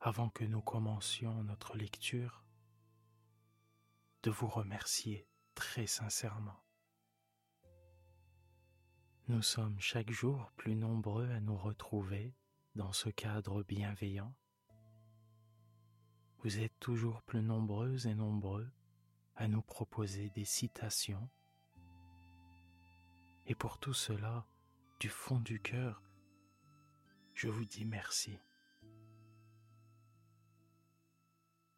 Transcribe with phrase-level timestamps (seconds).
[0.00, 2.42] avant que nous commencions notre lecture,
[4.22, 6.64] de vous remercier très sincèrement.
[9.28, 12.34] Nous sommes chaque jour plus nombreux à nous retrouver
[12.74, 14.34] dans ce cadre bienveillant.
[16.38, 18.70] Vous êtes toujours plus nombreuses et nombreux
[19.36, 21.28] à nous proposer des citations.
[23.46, 24.46] Et pour tout cela,
[24.98, 26.02] du fond du cœur,
[27.34, 28.38] je vous dis merci.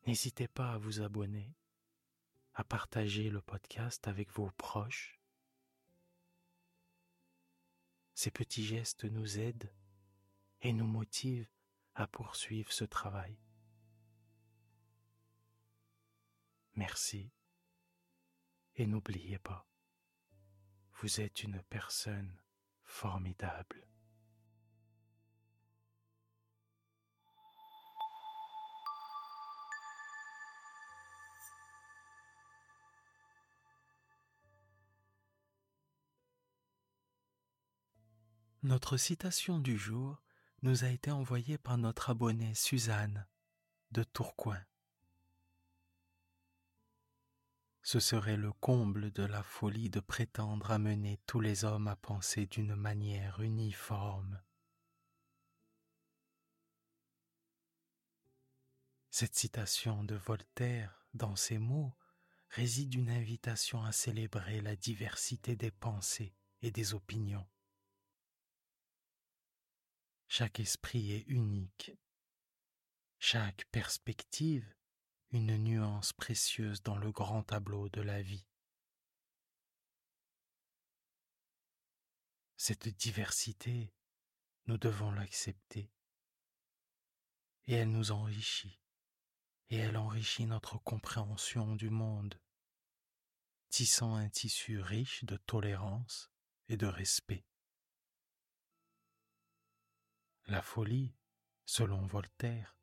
[0.06, 1.55] N'hésitez pas à vous abonner,
[2.55, 5.20] à partager le podcast avec vos proches.
[8.14, 9.72] Ces petits gestes nous aident
[10.61, 11.48] et nous motivent
[11.94, 13.39] à poursuivre ce travail.
[16.75, 17.31] Merci
[18.75, 19.69] et n'oubliez pas,
[21.00, 22.41] vous êtes une personne
[22.83, 23.92] formidable.
[38.65, 40.23] Notre citation du jour
[40.62, 43.27] nous a été envoyée par notre abonnée Suzanne
[43.91, 44.65] de Tourcoing.
[47.83, 52.47] Ce serait le comble de la folie de prétendre amener tous les hommes à penser
[52.47, 54.41] d'une manière uniforme.
[59.11, 61.97] Cette citation de Voltaire, dans ces mots,
[62.51, 67.49] réside une invitation à célébrer la diversité des pensées et des opinions.
[70.34, 71.93] Chaque esprit est unique.
[73.19, 74.66] Chaque perspective,
[75.31, 78.47] une nuance précieuse dans le grand tableau de la vie.
[82.56, 83.92] Cette diversité,
[84.65, 85.92] nous devons l'accepter.
[87.66, 88.81] Et elle nous enrichit.
[89.69, 92.41] Et elle enrichit notre compréhension du monde,
[93.69, 96.32] tissant un tissu riche de tolérance
[96.71, 97.44] et de respect.
[100.47, 101.14] La folie,
[101.64, 102.76] selon Voltaire,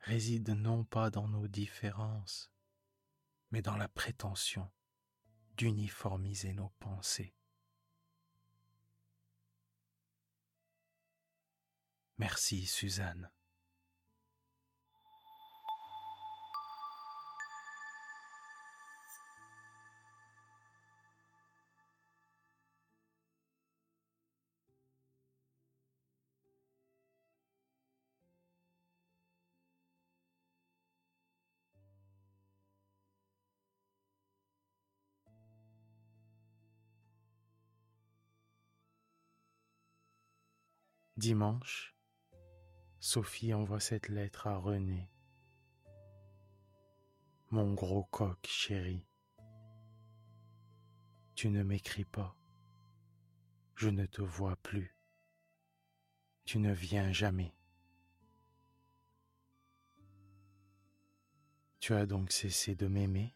[0.00, 2.52] réside non pas dans nos différences,
[3.50, 4.70] mais dans la prétention
[5.56, 7.34] d'uniformiser nos pensées.
[12.18, 13.30] Merci Suzanne.
[41.18, 41.96] Dimanche,
[43.00, 45.10] Sophie envoie cette lettre à René.
[47.50, 49.04] Mon gros coq chéri,
[51.34, 52.36] tu ne m'écris pas,
[53.74, 54.96] je ne te vois plus,
[56.44, 57.52] tu ne viens jamais.
[61.80, 63.34] Tu as donc cessé de m'aimer?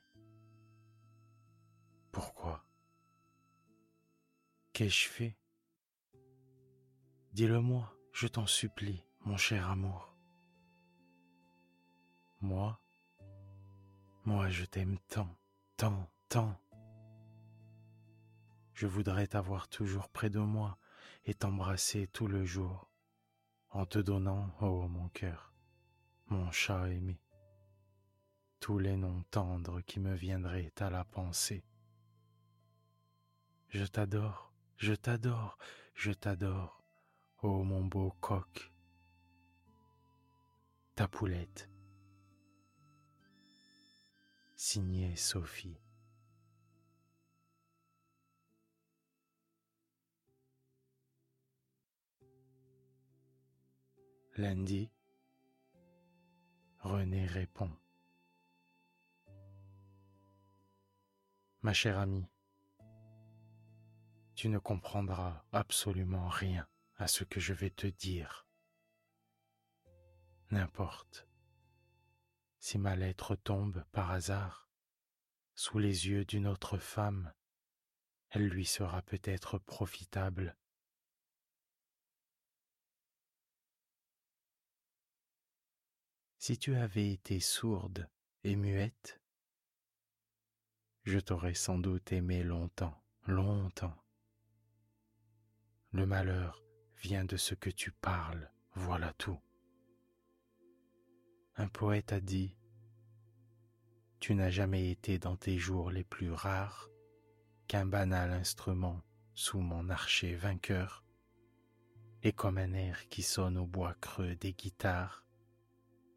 [2.13, 2.65] Pourquoi?
[4.73, 5.37] Qu'ai-je fait?
[7.33, 10.15] Dis-le-moi, je t'en supplie, mon cher amour.
[12.43, 12.79] Moi,
[14.27, 15.35] moi je t'aime tant,
[15.79, 16.61] tant, tant.
[18.75, 20.77] Je voudrais t'avoir toujours près de moi
[21.25, 22.91] et t'embrasser tout le jour,
[23.71, 25.55] en te donnant, oh mon cœur,
[26.27, 27.19] mon chat aimé,
[28.61, 31.65] tous les noms tendres qui me viendraient à la pensée.
[33.71, 35.57] Je t'adore, je t'adore,
[35.95, 36.82] je t'adore,
[37.45, 38.73] Oh mon beau coq,
[40.95, 41.69] ta poulette,
[44.55, 45.81] Signé Sophie.
[54.37, 54.93] Lundi,
[56.79, 57.73] René répond.
[61.63, 62.31] Ma chère amie,
[64.37, 66.69] tu ne comprendras absolument rien
[67.03, 68.47] à ce que je vais te dire.
[70.53, 71.27] N'importe.
[72.61, 74.71] Si ma lettre tombe par hasard
[75.57, 77.35] sous les yeux d'une autre femme,
[78.31, 80.57] elle lui sera peut-être profitable.
[86.39, 88.09] Si tu avais été sourde
[88.45, 89.21] et muette,
[91.03, 93.97] je t'aurais sans doute aimé longtemps, longtemps.
[95.91, 96.63] Le malheur
[97.03, 99.41] vient de ce que tu parles, voilà tout.
[101.57, 102.57] Un poète a dit,
[104.21, 106.89] Tu n'as jamais été dans tes jours les plus rares
[107.67, 109.03] qu'un banal instrument
[109.35, 111.05] sous mon archer vainqueur,
[112.23, 115.25] et comme un air qui sonne au bois creux des guitares,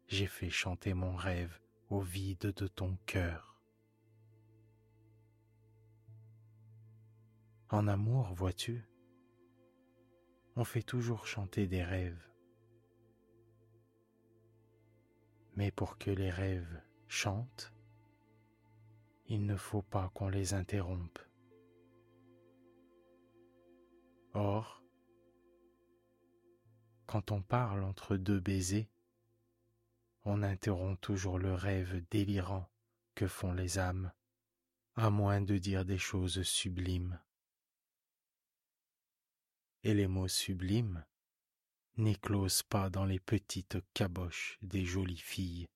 [0.06, 1.60] j'ai fait chanter mon rêve
[1.90, 3.60] au vide de ton cœur.
[7.70, 8.88] En amour, vois-tu,
[10.56, 12.26] on fait toujours chanter des rêves.
[15.54, 17.74] Mais pour que les rêves chantent,
[19.26, 21.18] il ne faut pas qu'on les interrompe.
[24.32, 24.82] Or,
[27.06, 28.88] quand on parle entre deux baisers,
[30.24, 32.68] on interrompt toujours le rêve délirant
[33.14, 34.10] que font les âmes,
[34.94, 37.18] à moins de dire des choses sublimes
[39.86, 41.06] et les mots sublimes
[41.96, 45.68] n'éclosent pas dans les petites caboches des jolies filles.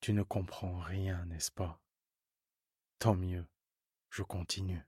[0.00, 1.82] Tu ne comprends rien, n'est-ce pas?
[2.98, 3.46] Tant mieux,
[4.08, 4.80] je continue.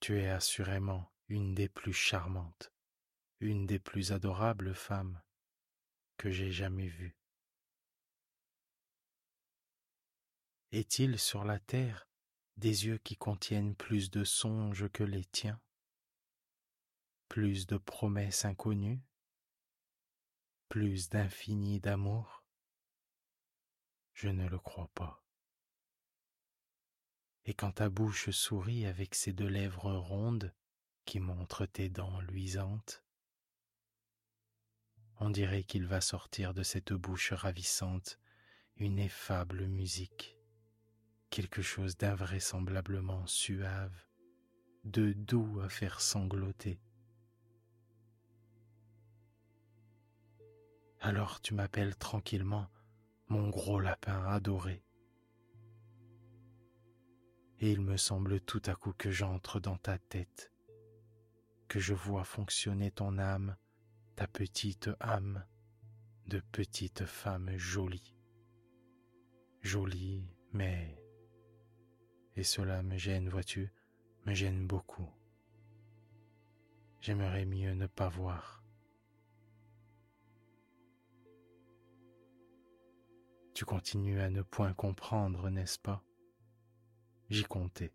[0.00, 2.72] Tu es assurément une des plus charmantes,
[3.38, 5.22] une des plus adorables femmes
[6.16, 7.16] que j'ai jamais vues.
[10.72, 12.08] Est-il sur la terre
[12.56, 15.60] des yeux qui contiennent plus de songes que les tiens,
[17.28, 19.02] plus de promesses inconnues,
[20.68, 22.44] plus d'infini d'amour
[24.12, 25.24] Je ne le crois pas.
[27.46, 30.54] Et quand ta bouche sourit avec ses deux lèvres rondes
[31.04, 33.04] qui montrent tes dents luisantes,
[35.18, 38.18] on dirait qu'il va sortir de cette bouche ravissante
[38.76, 40.36] une effable musique
[41.34, 44.06] quelque chose d'invraisemblablement suave,
[44.84, 46.80] de doux à faire sangloter.
[51.00, 52.70] Alors tu m'appelles tranquillement
[53.26, 54.84] mon gros lapin adoré.
[57.58, 60.52] Et il me semble tout à coup que j'entre dans ta tête,
[61.66, 63.56] que je vois fonctionner ton âme,
[64.14, 65.44] ta petite âme
[66.28, 68.14] de petite femme jolie.
[69.62, 71.03] Jolie, mais
[72.36, 73.72] et cela me gêne, vois-tu,
[74.26, 75.08] me gêne beaucoup.
[77.00, 78.64] J'aimerais mieux ne pas voir.
[83.54, 86.02] Tu continues à ne point comprendre, n'est-ce pas?
[87.30, 87.92] J'y comptais.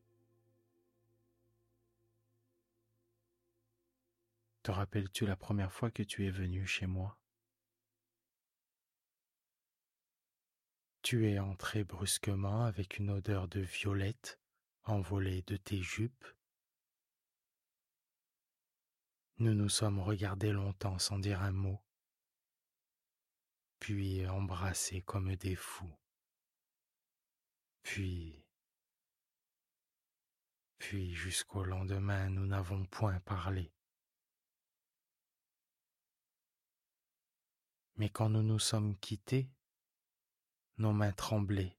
[4.64, 7.18] Te rappelles-tu la première fois que tu es venu chez moi?
[11.02, 14.39] Tu es entré brusquement avec une odeur de violette
[14.90, 16.26] envolée de tes jupes.
[19.38, 21.82] Nous nous sommes regardés longtemps sans dire un mot,
[23.80, 25.96] puis embrassés comme des fous.
[27.84, 28.46] Puis,
[30.78, 33.72] puis jusqu'au lendemain, nous n'avons point parlé.
[37.96, 39.50] Mais quand nous nous sommes quittés,
[40.78, 41.79] nos mains tremblaient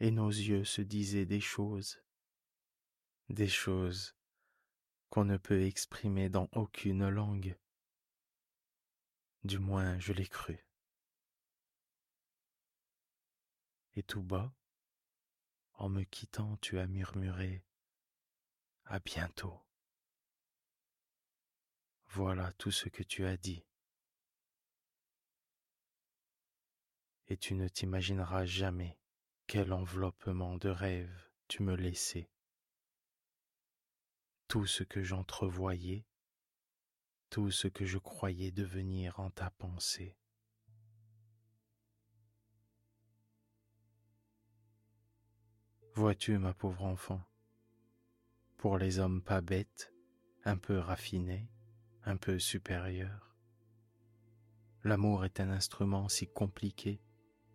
[0.00, 2.00] et nos yeux se disaient des choses,
[3.28, 4.14] des choses
[5.10, 7.58] qu'on ne peut exprimer dans aucune langue.
[9.44, 10.58] Du moins je l'ai cru.
[13.94, 14.54] Et tout bas,
[15.74, 17.64] en me quittant, tu as murmuré
[18.84, 19.60] À bientôt.
[22.06, 23.68] Voilà tout ce que tu as dit.
[27.28, 28.98] et tu ne t'imagineras jamais
[29.48, 32.28] quel enveloppement de rêves tu me laissais.
[34.46, 36.04] Tout ce que j'entrevoyais,
[37.30, 40.18] tout ce que je croyais devenir en ta pensée.
[45.94, 47.22] Vois-tu, ma pauvre enfant,
[48.58, 49.94] pour les hommes pas bêtes,
[50.44, 51.48] un peu raffinés,
[52.04, 53.34] un peu supérieurs,
[54.84, 57.00] l'amour est un instrument si compliqué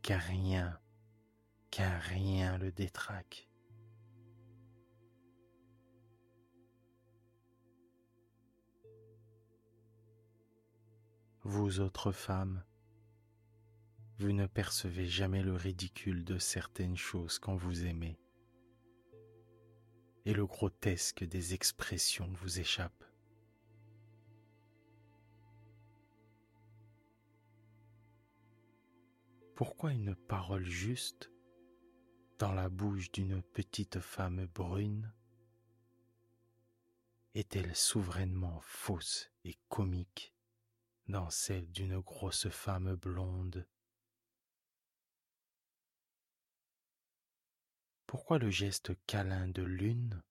[0.02, 0.80] qu'à rien
[1.74, 3.50] qu'un rien le détraque.
[11.42, 12.64] Vous autres femmes,
[14.20, 18.20] vous ne percevez jamais le ridicule de certaines choses quand vous aimez
[20.26, 23.04] et le grotesque des expressions vous échappe.
[29.56, 31.33] Pourquoi une parole juste
[32.40, 35.12] dans la bouche d'une petite femme brune
[37.36, 40.34] est-elle souverainement fausse et comique
[41.08, 43.68] dans celle d'une grosse femme blonde?
[48.06, 50.22] Pourquoi le geste câlin de l'une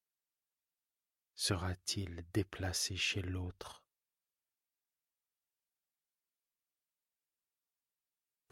[1.35, 3.82] sera-t-il déplacé chez l'autre?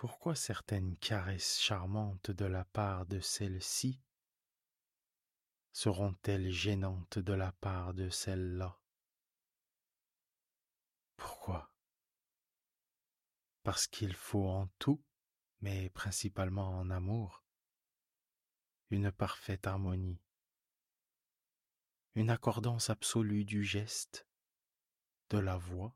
[0.00, 4.00] Pourquoi certaines caresses charmantes de la part de celle-ci
[5.72, 8.80] seront-elles gênantes de la part de celle-là
[11.18, 11.70] Pourquoi?
[13.62, 15.04] Parce qu'il faut en tout,
[15.60, 17.44] mais principalement en amour,
[18.88, 20.22] une parfaite harmonie,
[22.14, 24.26] une accordance absolue du geste,
[25.28, 25.94] de la voix,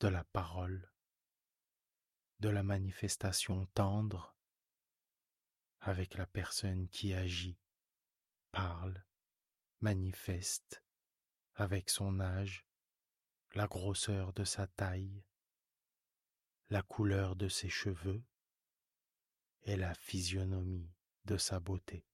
[0.00, 0.91] de la parole,
[2.42, 4.34] de la manifestation tendre
[5.78, 7.56] avec la personne qui agit,
[8.50, 9.04] parle,
[9.80, 10.82] manifeste
[11.54, 12.66] avec son âge,
[13.54, 15.22] la grosseur de sa taille,
[16.68, 18.24] la couleur de ses cheveux
[19.62, 20.90] et la physionomie
[21.26, 22.08] de sa beauté.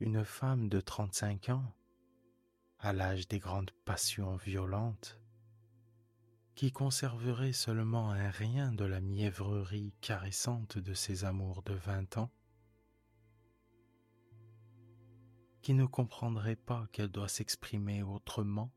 [0.00, 1.77] Une femme de 35 ans,
[2.80, 5.20] à l'âge des grandes passions violentes,
[6.54, 12.30] qui conserverait seulement un rien de la mièvrerie caressante de ses amours de vingt ans,
[15.62, 18.72] qui ne comprendrait pas qu'elle doit s'exprimer autrement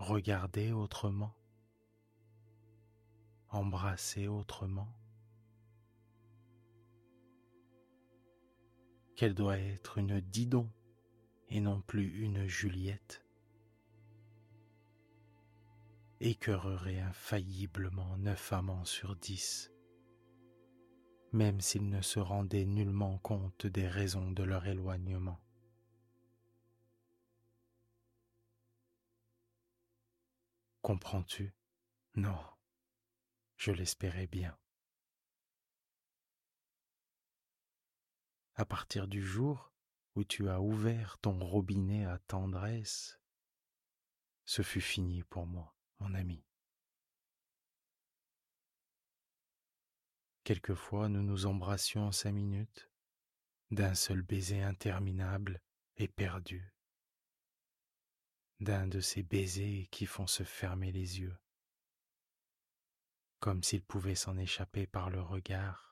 [0.00, 1.34] regarder autrement,
[3.50, 4.88] embrasser autrement,
[9.14, 10.70] qu'elle doit être une Didon
[11.50, 13.24] et non plus une Juliette,
[16.20, 19.72] écœurerait infailliblement neuf amants sur dix,
[21.32, 25.40] même s'ils ne se rendaient nullement compte des raisons de leur éloignement.
[30.82, 31.54] Comprends-tu?
[32.16, 32.38] Non,
[33.56, 34.56] je l'espérais bien.
[38.56, 39.69] À partir du jour
[40.14, 43.20] où tu as ouvert ton robinet à tendresse,
[44.44, 46.44] ce fut fini pour moi, mon ami.
[50.44, 52.90] Quelquefois nous nous embrassions cinq minutes,
[53.70, 55.62] d'un seul baiser interminable
[55.96, 56.74] et perdu
[58.60, 61.36] d'un de ces baisers qui font se fermer les yeux,
[63.38, 65.89] comme s'ils pouvaient s'en échapper par le regard,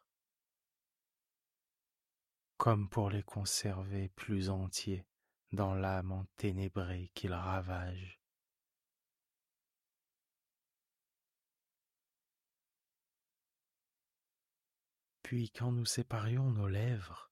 [2.59, 5.07] comme pour les conserver plus entiers
[5.53, 8.21] dans l'âme enténébrée qu'ils ravagent.
[15.23, 17.31] Puis quand nous séparions nos lèvres,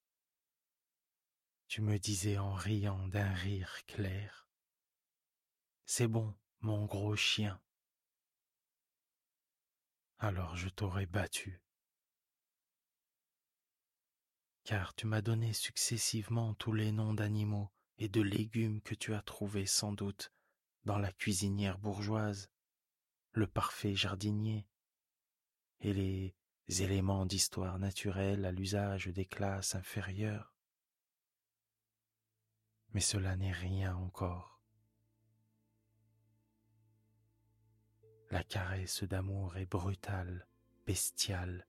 [1.66, 4.48] tu me disais en riant d'un rire clair,
[5.86, 7.60] c'est bon, mon gros chien.
[10.18, 11.65] Alors je t'aurais battu.
[14.66, 19.22] Car tu m'as donné successivement tous les noms d'animaux et de légumes que tu as
[19.22, 20.32] trouvés sans doute
[20.84, 22.50] dans la cuisinière bourgeoise,
[23.30, 24.66] le parfait jardinier,
[25.82, 26.34] et les
[26.82, 30.52] éléments d'histoire naturelle à l'usage des classes inférieures.
[32.92, 34.60] Mais cela n'est rien encore.
[38.32, 40.48] La caresse d'amour est brutale,
[40.86, 41.68] bestiale,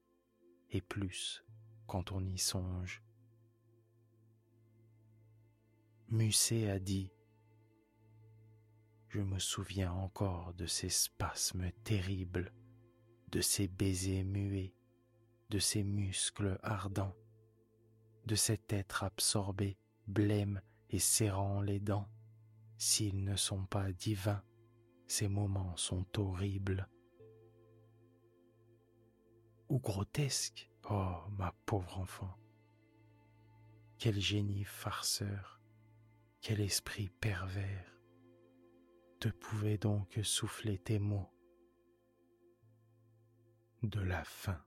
[0.71, 1.43] et plus
[1.87, 3.01] quand on y songe.
[6.09, 7.11] Musset a dit
[9.09, 12.53] Je me souviens encore de ces spasmes terribles,
[13.31, 14.73] de ces baisers muets,
[15.49, 17.15] de ces muscles ardents,
[18.25, 19.77] de cet être absorbé,
[20.07, 22.07] blême et serrant les dents,
[22.77, 24.43] s'ils ne sont pas divins
[25.07, 26.87] ces moments sont horribles,
[29.69, 30.69] ou grotesque.
[30.89, 32.33] Oh, ma pauvre enfant.
[33.97, 35.59] Quel génie farceur,
[36.39, 37.93] quel esprit pervers
[39.19, 41.29] te pouvait donc souffler tes mots
[43.83, 44.63] de la faim.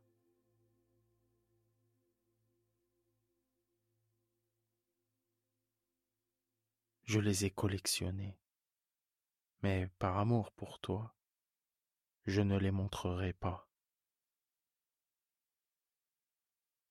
[7.05, 8.39] Je les ai collectionnés,
[9.63, 11.15] mais par amour pour toi,
[12.27, 13.70] je ne les montrerai pas.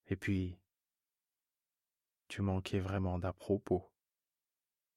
[0.09, 0.59] Et puis,
[2.27, 3.91] tu manquais vraiment d'à propos,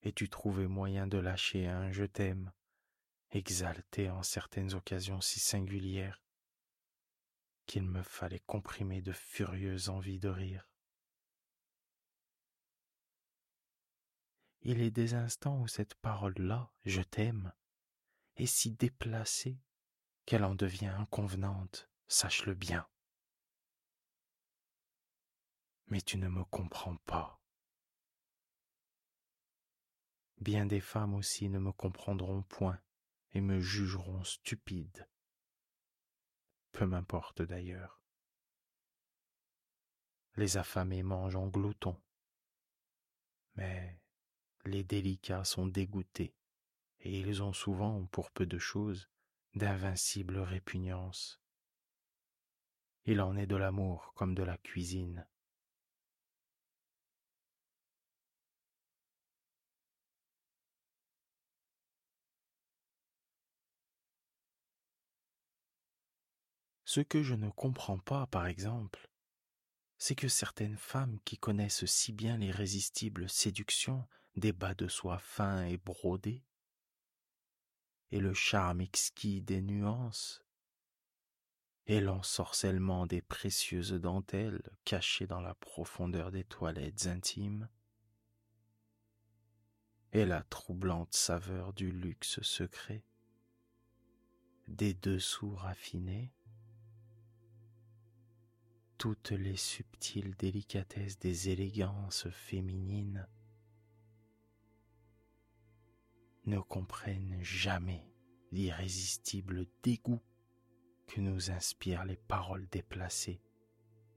[0.03, 2.53] et tu trouvais moyen de lâcher un je t'aime,
[3.31, 6.23] exalté en certaines occasions si singulières
[7.67, 10.69] qu'il me fallait comprimer de furieuses envies de rire.
[14.63, 17.53] Il est des instants où cette parole-là, je t'aime,
[18.37, 19.61] est si déplacée
[20.25, 22.87] qu'elle en devient inconvenante, sache-le bien.
[25.93, 27.39] Mais tu ne me comprends pas.
[30.41, 32.81] Bien des femmes aussi ne me comprendront point
[33.35, 35.07] et me jugeront stupide
[36.73, 38.01] peu m'importe d'ailleurs.
[40.37, 42.01] Les affamés mangent en gloutons,
[43.55, 44.01] mais
[44.65, 46.35] les délicats sont dégoûtés,
[47.01, 49.11] et ils ont souvent, pour peu de choses,
[49.55, 51.43] d'invincibles répugnances.
[53.05, 55.27] Il en est de l'amour comme de la cuisine.
[66.95, 69.09] Ce que je ne comprends pas, par exemple,
[69.97, 75.65] c'est que certaines femmes qui connaissent si bien l'irrésistible séduction des bas de soie fins
[75.65, 76.45] et brodés,
[78.11, 80.45] et le charme exquis des nuances,
[81.87, 87.71] et l'ensorcellement des précieuses dentelles cachées dans la profondeur des toilettes intimes,
[90.13, 93.03] et la troublante saveur du luxe secret,
[94.69, 96.35] des dessous raffinés,
[99.03, 103.27] toutes les subtiles délicatesses des élégances féminines
[106.47, 108.09] ne comprennent jamais
[108.53, 110.23] l'irrésistible dégoût
[111.09, 113.43] que nous inspirent les paroles déplacées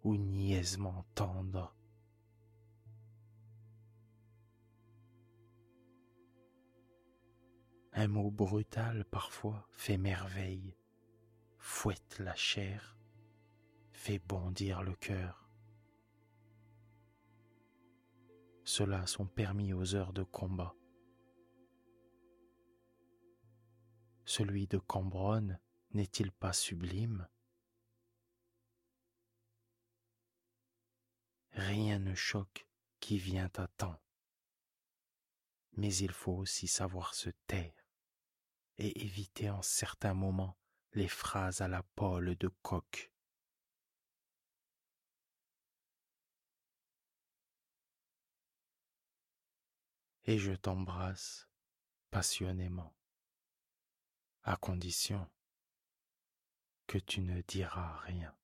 [0.04, 1.76] ou niaisement tendres.
[7.92, 10.78] Un mot brutal parfois fait merveille,
[11.58, 12.96] fouette la chair,
[13.96, 15.50] fait bondir le cœur.
[18.64, 20.76] Ceux-là sont permis aux heures de combat.
[24.26, 25.60] Celui de Cambronne
[25.92, 27.28] n'est-il pas sublime?
[31.54, 32.68] Rien ne choque
[33.00, 34.02] qui vient à temps.
[35.78, 37.74] Mais il faut aussi savoir se taire
[38.78, 40.58] et éviter en certains moments
[40.94, 43.15] les phrases à la pole de coq.
[50.26, 51.48] Et je t'embrasse
[52.10, 52.96] passionnément,
[54.44, 55.30] à condition
[56.88, 58.36] que tu ne diras rien.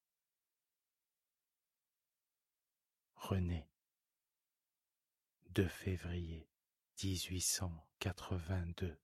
[3.16, 3.68] René,
[5.52, 6.50] 2 février
[7.04, 9.00] 1882